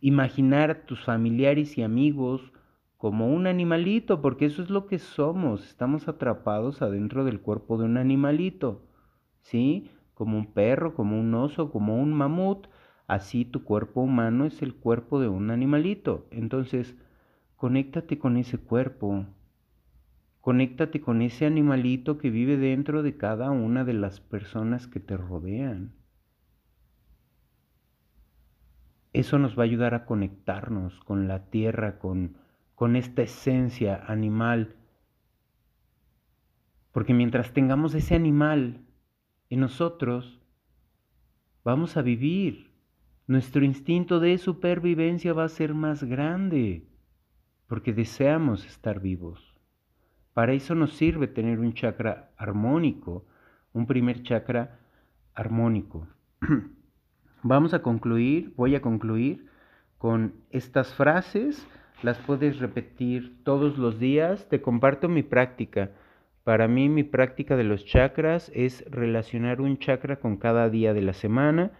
[0.00, 2.52] imaginar a tus familiares y amigos
[2.96, 7.84] como un animalito, porque eso es lo que somos, estamos atrapados adentro del cuerpo de
[7.84, 8.82] un animalito,
[9.40, 9.90] ¿sí?
[10.14, 12.66] Como un perro, como un oso, como un mamut,
[13.06, 16.26] así tu cuerpo humano es el cuerpo de un animalito.
[16.30, 16.94] Entonces,
[17.56, 19.24] conéctate con ese cuerpo,
[20.40, 25.16] conéctate con ese animalito que vive dentro de cada una de las personas que te
[25.16, 25.94] rodean.
[29.12, 32.36] Eso nos va a ayudar a conectarnos con la tierra, con
[32.80, 34.74] con esta esencia animal.
[36.92, 38.86] Porque mientras tengamos ese animal
[39.50, 40.40] en nosotros,
[41.62, 42.72] vamos a vivir.
[43.26, 46.88] Nuestro instinto de supervivencia va a ser más grande,
[47.66, 49.54] porque deseamos estar vivos.
[50.32, 53.26] Para eso nos sirve tener un chakra armónico,
[53.74, 54.80] un primer chakra
[55.34, 56.08] armónico.
[57.42, 59.46] Vamos a concluir, voy a concluir
[59.98, 61.66] con estas frases
[62.02, 64.48] las puedes repetir todos los días.
[64.48, 65.90] Te comparto mi práctica.
[66.44, 71.02] Para mí mi práctica de los chakras es relacionar un chakra con cada día de
[71.02, 71.72] la semana.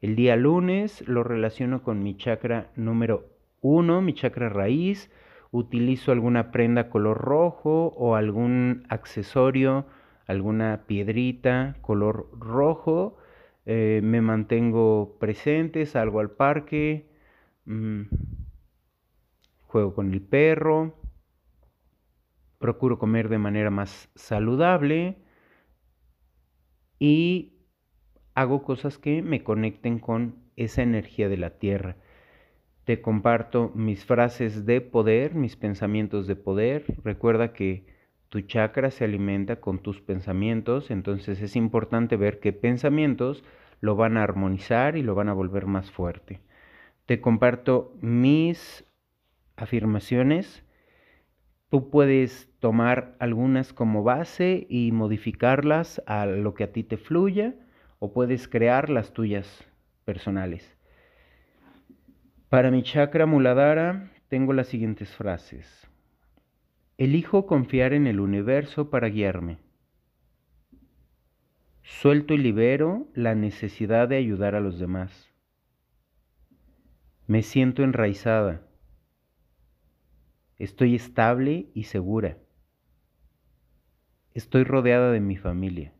[0.00, 3.28] El día lunes lo relaciono con mi chakra número
[3.60, 5.12] uno, mi chakra raíz.
[5.52, 9.86] Utilizo alguna prenda color rojo o algún accesorio
[10.28, 13.16] alguna piedrita color rojo,
[13.70, 17.06] eh, me mantengo presente, salgo al parque,
[17.66, 18.04] mm,
[19.66, 20.94] juego con el perro,
[22.58, 25.18] procuro comer de manera más saludable
[26.98, 27.58] y
[28.34, 31.98] hago cosas que me conecten con esa energía de la tierra.
[32.84, 36.86] Te comparto mis frases de poder, mis pensamientos de poder.
[37.04, 37.84] Recuerda que
[38.28, 43.42] tu chakra se alimenta con tus pensamientos, entonces es importante ver qué pensamientos
[43.80, 46.40] lo van a armonizar y lo van a volver más fuerte.
[47.06, 48.84] Te comparto mis
[49.56, 50.64] afirmaciones.
[51.70, 57.54] Tú puedes tomar algunas como base y modificarlas a lo que a ti te fluya
[57.98, 59.64] o puedes crear las tuyas
[60.04, 60.76] personales.
[62.48, 65.87] Para mi chakra muladhara tengo las siguientes frases.
[66.98, 69.58] Elijo confiar en el universo para guiarme.
[71.84, 75.32] Suelto y libero la necesidad de ayudar a los demás.
[77.28, 78.66] Me siento enraizada.
[80.56, 82.36] Estoy estable y segura.
[84.34, 85.94] Estoy rodeada de mi familia.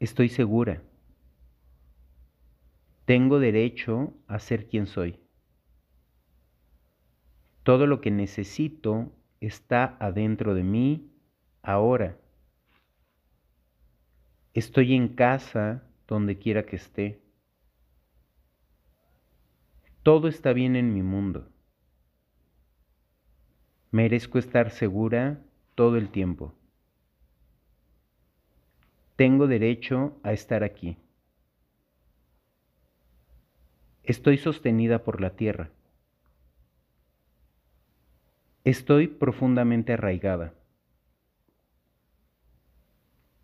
[0.00, 0.82] Estoy segura.
[3.04, 5.20] Tengo derecho a ser quien soy.
[7.68, 11.12] Todo lo que necesito está adentro de mí
[11.60, 12.16] ahora.
[14.54, 17.20] Estoy en casa donde quiera que esté.
[20.02, 21.52] Todo está bien en mi mundo.
[23.90, 25.44] Merezco estar segura
[25.74, 26.54] todo el tiempo.
[29.16, 30.96] Tengo derecho a estar aquí.
[34.04, 35.70] Estoy sostenida por la tierra.
[38.64, 40.52] Estoy profundamente arraigada.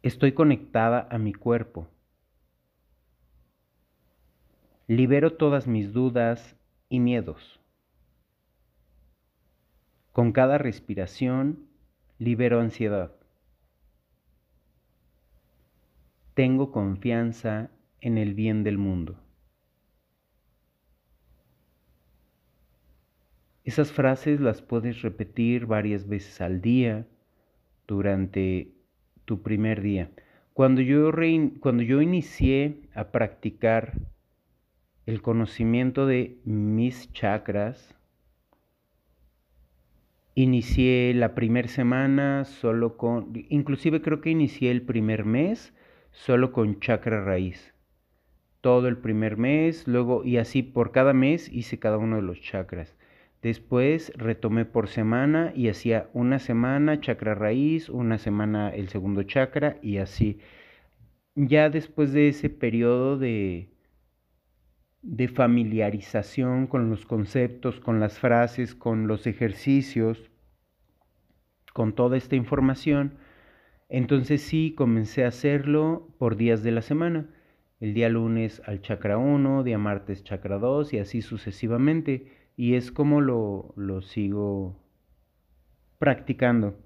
[0.02, 1.88] Estoy conectada a mi cuerpo.
[4.86, 6.56] Libero todas mis dudas
[6.90, 7.58] y miedos.
[10.12, 11.68] Con cada respiración
[12.18, 13.12] libero ansiedad.
[16.34, 19.23] Tengo confianza en el bien del mundo.
[23.64, 27.06] Esas frases las puedes repetir varias veces al día
[27.86, 28.72] durante
[29.24, 30.10] tu primer día.
[30.52, 31.10] Cuando yo,
[31.60, 33.94] cuando yo inicié a practicar
[35.06, 37.96] el conocimiento de mis chakras,
[40.34, 45.72] inicié la primera semana solo con, inclusive creo que inicié el primer mes
[46.10, 47.72] solo con chakra raíz.
[48.60, 52.40] Todo el primer mes, luego y así por cada mes hice cada uno de los
[52.42, 52.94] chakras.
[53.44, 59.76] Después retomé por semana y hacía una semana chakra raíz, una semana el segundo chakra
[59.82, 60.38] y así.
[61.34, 63.68] Ya después de ese periodo de,
[65.02, 70.30] de familiarización con los conceptos, con las frases, con los ejercicios,
[71.74, 73.18] con toda esta información,
[73.90, 77.28] entonces sí comencé a hacerlo por días de la semana.
[77.78, 82.92] El día lunes al chakra 1, día martes chakra 2 y así sucesivamente y es
[82.92, 84.76] como lo, lo sigo
[85.98, 86.76] practicando.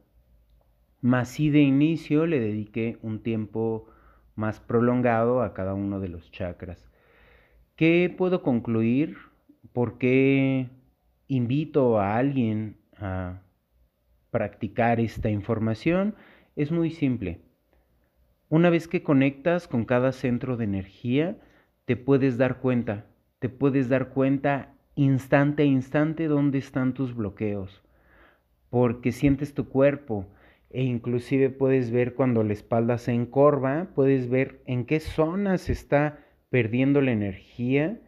[1.00, 3.86] Más si de inicio le dediqué un tiempo
[4.34, 6.88] más prolongado a cada uno de los chakras.
[7.76, 9.16] ¿Qué puedo concluir?
[9.72, 10.68] ¿Por qué
[11.28, 13.42] invito a alguien a
[14.30, 16.14] practicar esta información?
[16.56, 17.40] Es muy simple.
[18.48, 21.36] Una vez que conectas con cada centro de energía,
[21.84, 23.06] te puedes dar cuenta,
[23.38, 27.84] te puedes dar cuenta instante a instante dónde están tus bloqueos,
[28.68, 30.26] porque sientes tu cuerpo
[30.70, 36.18] e inclusive puedes ver cuando la espalda se encorva, puedes ver en qué zonas está
[36.51, 38.01] perdiendo la energía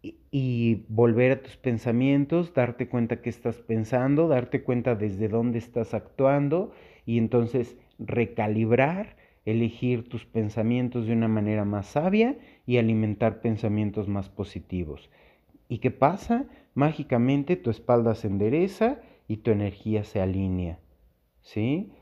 [0.00, 5.58] y, y volver a tus pensamientos, darte cuenta que estás pensando, darte cuenta desde dónde
[5.58, 6.72] estás actuando
[7.04, 14.30] y entonces recalibrar, elegir tus pensamientos de una manera más sabia y alimentar pensamientos más
[14.30, 15.10] positivos.
[15.72, 16.44] ¿Y qué pasa?
[16.74, 20.78] Mágicamente tu espalda se endereza y tu energía se alinea.
[21.40, 21.94] ¿Sí?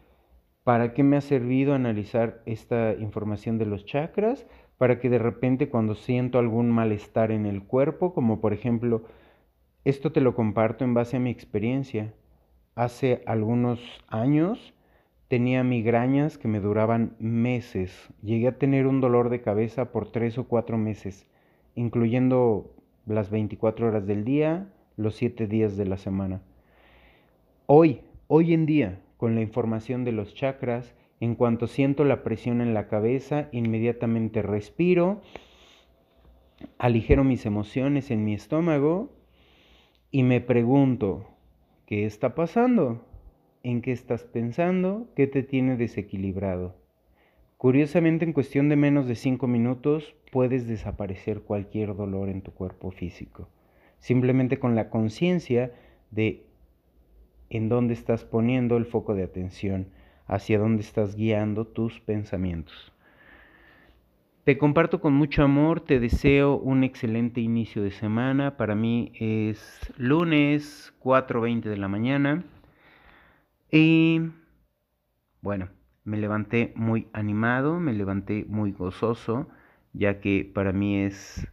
[0.64, 4.44] ¿Para qué me ha servido analizar esta información de los chakras?
[4.76, 9.04] Para que de repente cuando siento algún malestar en el cuerpo, como por ejemplo,
[9.84, 12.12] esto te lo comparto en base a mi experiencia.
[12.74, 14.74] Hace algunos años
[15.28, 18.08] tenía migrañas que me duraban meses.
[18.20, 21.30] Llegué a tener un dolor de cabeza por tres o cuatro meses,
[21.76, 22.74] incluyendo
[23.06, 26.42] las 24 horas del día, los 7 días de la semana.
[27.66, 32.62] Hoy, hoy en día, con la información de los chakras, En cuanto siento la presión
[32.62, 35.20] en la cabeza, inmediatamente respiro,
[36.78, 39.12] aligero mis emociones en mi estómago
[40.10, 41.26] y me pregunto,
[41.84, 43.04] ¿qué está pasando?
[43.62, 45.08] ¿En qué estás pensando?
[45.14, 46.79] ¿Qué te tiene desequilibrado?
[47.60, 52.90] Curiosamente, en cuestión de menos de 5 minutos puedes desaparecer cualquier dolor en tu cuerpo
[52.90, 53.50] físico,
[53.98, 55.70] simplemente con la conciencia
[56.10, 56.46] de
[57.50, 59.88] en dónde estás poniendo el foco de atención,
[60.26, 62.94] hacia dónde estás guiando tus pensamientos.
[64.44, 68.56] Te comparto con mucho amor, te deseo un excelente inicio de semana.
[68.56, 72.42] Para mí es lunes 4.20 de la mañana.
[73.70, 74.30] Y
[75.42, 75.68] bueno,
[76.04, 79.48] me levanté muy animado, me levanté muy gozoso,
[79.92, 81.46] ya que para mí es,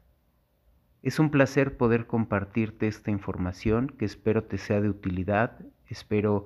[1.04, 6.46] es un placer poder compartirte esta información que espero te sea de utilidad, espero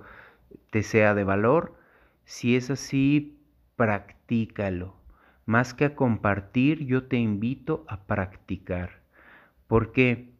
[0.71, 1.75] te sea de valor.
[2.25, 3.39] Si es así,
[3.75, 4.95] practícalo.
[5.45, 9.01] Más que a compartir, yo te invito a practicar.
[9.67, 10.31] ¿Por qué?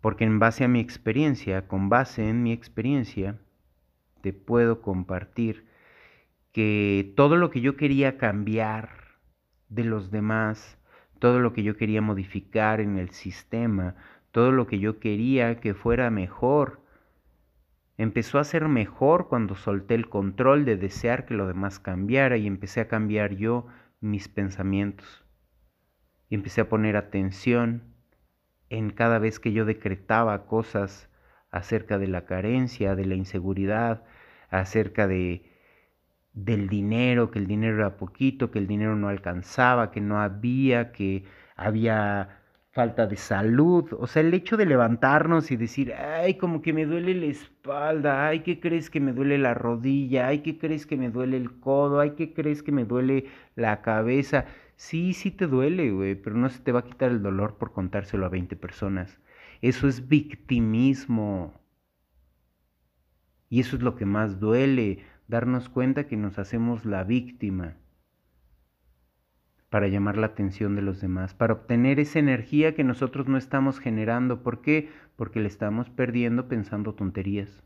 [0.00, 3.38] Porque en base a mi experiencia, con base en mi experiencia,
[4.22, 5.69] te puedo compartir
[6.52, 8.90] que todo lo que yo quería cambiar
[9.68, 10.78] de los demás,
[11.18, 13.94] todo lo que yo quería modificar en el sistema,
[14.32, 16.80] todo lo que yo quería que fuera mejor,
[17.98, 22.46] empezó a ser mejor cuando solté el control de desear que lo demás cambiara y
[22.46, 23.66] empecé a cambiar yo
[24.00, 25.24] mis pensamientos.
[26.28, 27.94] Y empecé a poner atención
[28.70, 31.10] en cada vez que yo decretaba cosas
[31.50, 34.04] acerca de la carencia, de la inseguridad,
[34.48, 35.49] acerca de
[36.32, 40.92] del dinero, que el dinero era poquito, que el dinero no alcanzaba, que no había,
[40.92, 41.24] que
[41.56, 42.40] había
[42.72, 43.86] falta de salud.
[43.98, 48.28] O sea, el hecho de levantarnos y decir, ay, como que me duele la espalda,
[48.28, 50.28] ay, ¿qué crees que me duele la rodilla?
[50.28, 52.00] Ay, ¿qué crees que me duele el codo?
[52.00, 53.26] Ay, ¿qué crees que me duele
[53.56, 54.46] la cabeza?
[54.76, 57.72] Sí, sí te duele, güey, pero no se te va a quitar el dolor por
[57.72, 59.18] contárselo a 20 personas.
[59.60, 61.54] Eso es victimismo.
[63.50, 67.76] Y eso es lo que más duele darnos cuenta que nos hacemos la víctima
[69.70, 73.78] para llamar la atención de los demás, para obtener esa energía que nosotros no estamos
[73.78, 74.42] generando.
[74.42, 74.90] ¿Por qué?
[75.14, 77.62] Porque le estamos perdiendo pensando tonterías.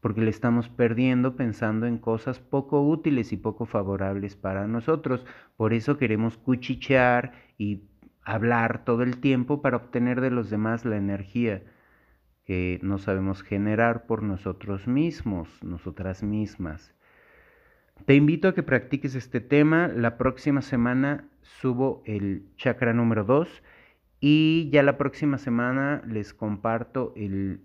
[0.00, 5.24] Porque le estamos perdiendo pensando en cosas poco útiles y poco favorables para nosotros.
[5.56, 7.84] Por eso queremos cuchichear y
[8.22, 11.62] hablar todo el tiempo para obtener de los demás la energía
[12.44, 16.94] que no sabemos generar por nosotros mismos, nosotras mismas.
[18.06, 19.88] Te invito a que practiques este tema.
[19.88, 23.62] La próxima semana subo el chakra número 2
[24.20, 27.60] y ya la próxima semana les comparto el,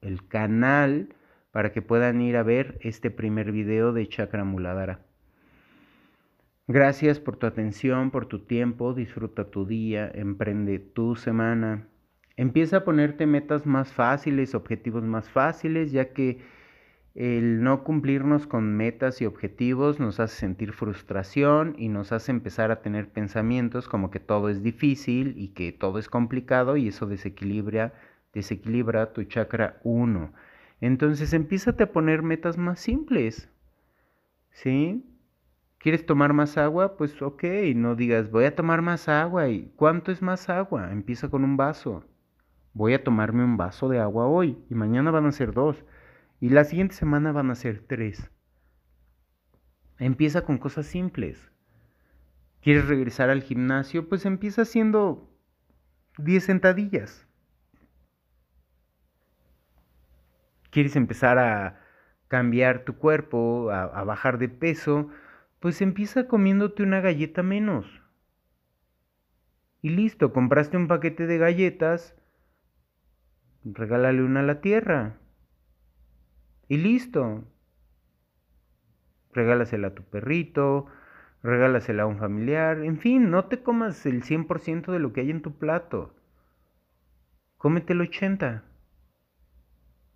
[0.00, 1.14] el canal
[1.50, 5.00] para que puedan ir a ver este primer video de chakra muladara.
[6.66, 11.88] Gracias por tu atención, por tu tiempo, disfruta tu día, emprende tu semana.
[12.38, 16.38] Empieza a ponerte metas más fáciles, objetivos más fáciles, ya que
[17.16, 22.70] el no cumplirnos con metas y objetivos nos hace sentir frustración y nos hace empezar
[22.70, 27.06] a tener pensamientos como que todo es difícil y que todo es complicado y eso
[27.06, 27.92] desequilibra,
[28.32, 30.32] desequilibra tu chakra 1.
[30.80, 33.50] Entonces empiézate a poner metas más simples.
[34.52, 35.04] ¿Sí?
[35.78, 36.96] ¿Quieres tomar más agua?
[36.96, 37.42] Pues ok,
[37.74, 40.92] no digas voy a tomar más agua y ¿cuánto es más agua?
[40.92, 42.04] Empieza con un vaso
[42.78, 45.84] voy a tomarme un vaso de agua hoy y mañana van a ser dos
[46.38, 48.30] y la siguiente semana van a ser tres.
[49.98, 51.50] Empieza con cosas simples.
[52.62, 54.08] ¿Quieres regresar al gimnasio?
[54.08, 55.28] Pues empieza haciendo
[56.18, 57.26] 10 sentadillas.
[60.70, 61.80] ¿Quieres empezar a
[62.28, 65.08] cambiar tu cuerpo, a, a bajar de peso?
[65.58, 68.02] Pues empieza comiéndote una galleta menos.
[69.82, 72.14] Y listo, compraste un paquete de galletas,
[73.64, 75.16] regálale una a la tierra.
[76.68, 77.44] Y listo.
[79.32, 80.86] Regálasela a tu perrito,
[81.42, 85.30] regálasela a un familiar, en fin, no te comas el 100% de lo que hay
[85.30, 86.14] en tu plato.
[87.56, 88.64] Cómete el 80.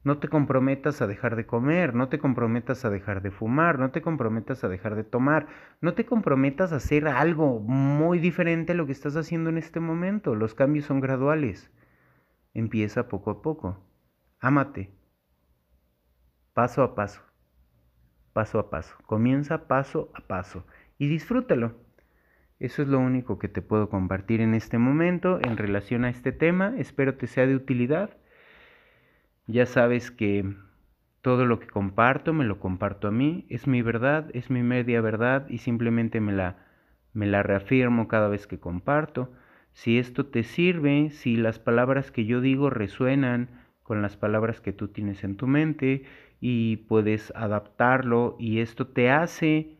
[0.05, 3.93] No te comprometas a dejar de comer, no te comprometas a dejar de fumar, no
[3.93, 5.47] te comprometas a dejar de tomar,
[5.80, 9.78] no te comprometas a hacer algo muy diferente a lo que estás haciendo en este
[9.78, 10.34] momento.
[10.34, 11.70] Los cambios son graduales.
[12.55, 13.84] Empieza poco a poco.
[14.40, 14.90] Ámate.
[16.55, 17.20] Paso a paso.
[18.34, 18.96] Paso a paso.
[19.07, 20.66] Comienza paso a paso.
[20.98, 21.76] Y disfrútalo.
[22.59, 26.32] Eso es lo único que te puedo compartir en este momento en relación a este
[26.32, 26.74] tema.
[26.78, 28.16] Espero te sea de utilidad.
[29.46, 30.57] Ya sabes que
[31.22, 35.00] Todo lo que comparto me lo comparto a mí, es mi verdad, es mi media
[35.03, 36.66] verdad y simplemente me la,
[37.14, 39.32] me la reafirmo cada vez que comparto.
[39.72, 43.48] Si esto te sirve, si las palabras que yo digo resuenan
[43.82, 46.04] con las palabras que tú tienes en tu mente
[46.40, 49.76] y puedes adaptarlo y esto te hace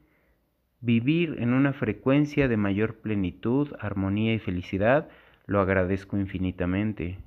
[0.81, 5.09] vivir en una frecuencia de mayor plenitud, armonía y felicidad,
[5.47, 7.19] lo agradezco infinitamente.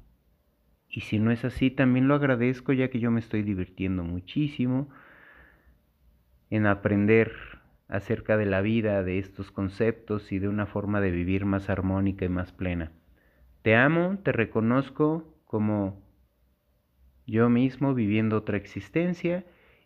[0.89, 4.89] Y si no es así, también lo agradezco ya que yo me estoy divirtiendo muchísimo
[6.49, 7.33] en aprender
[7.87, 12.25] acerca de la vida, de estos conceptos y de una forma de vivir más armónica
[12.25, 12.91] y más plena.
[13.61, 16.03] Te amo, te reconozco como
[17.25, 19.45] yo mismo viviendo otra existencia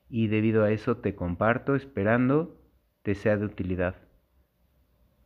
[0.10, 2.58] y debido a eso te comparto esperando
[3.04, 3.96] te sea de utilidad.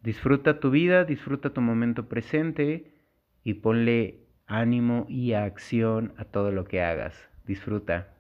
[0.01, 2.93] Disfruta tu vida, disfruta tu momento presente
[3.43, 7.29] y ponle ánimo y acción a todo lo que hagas.
[7.45, 8.12] Disfruta.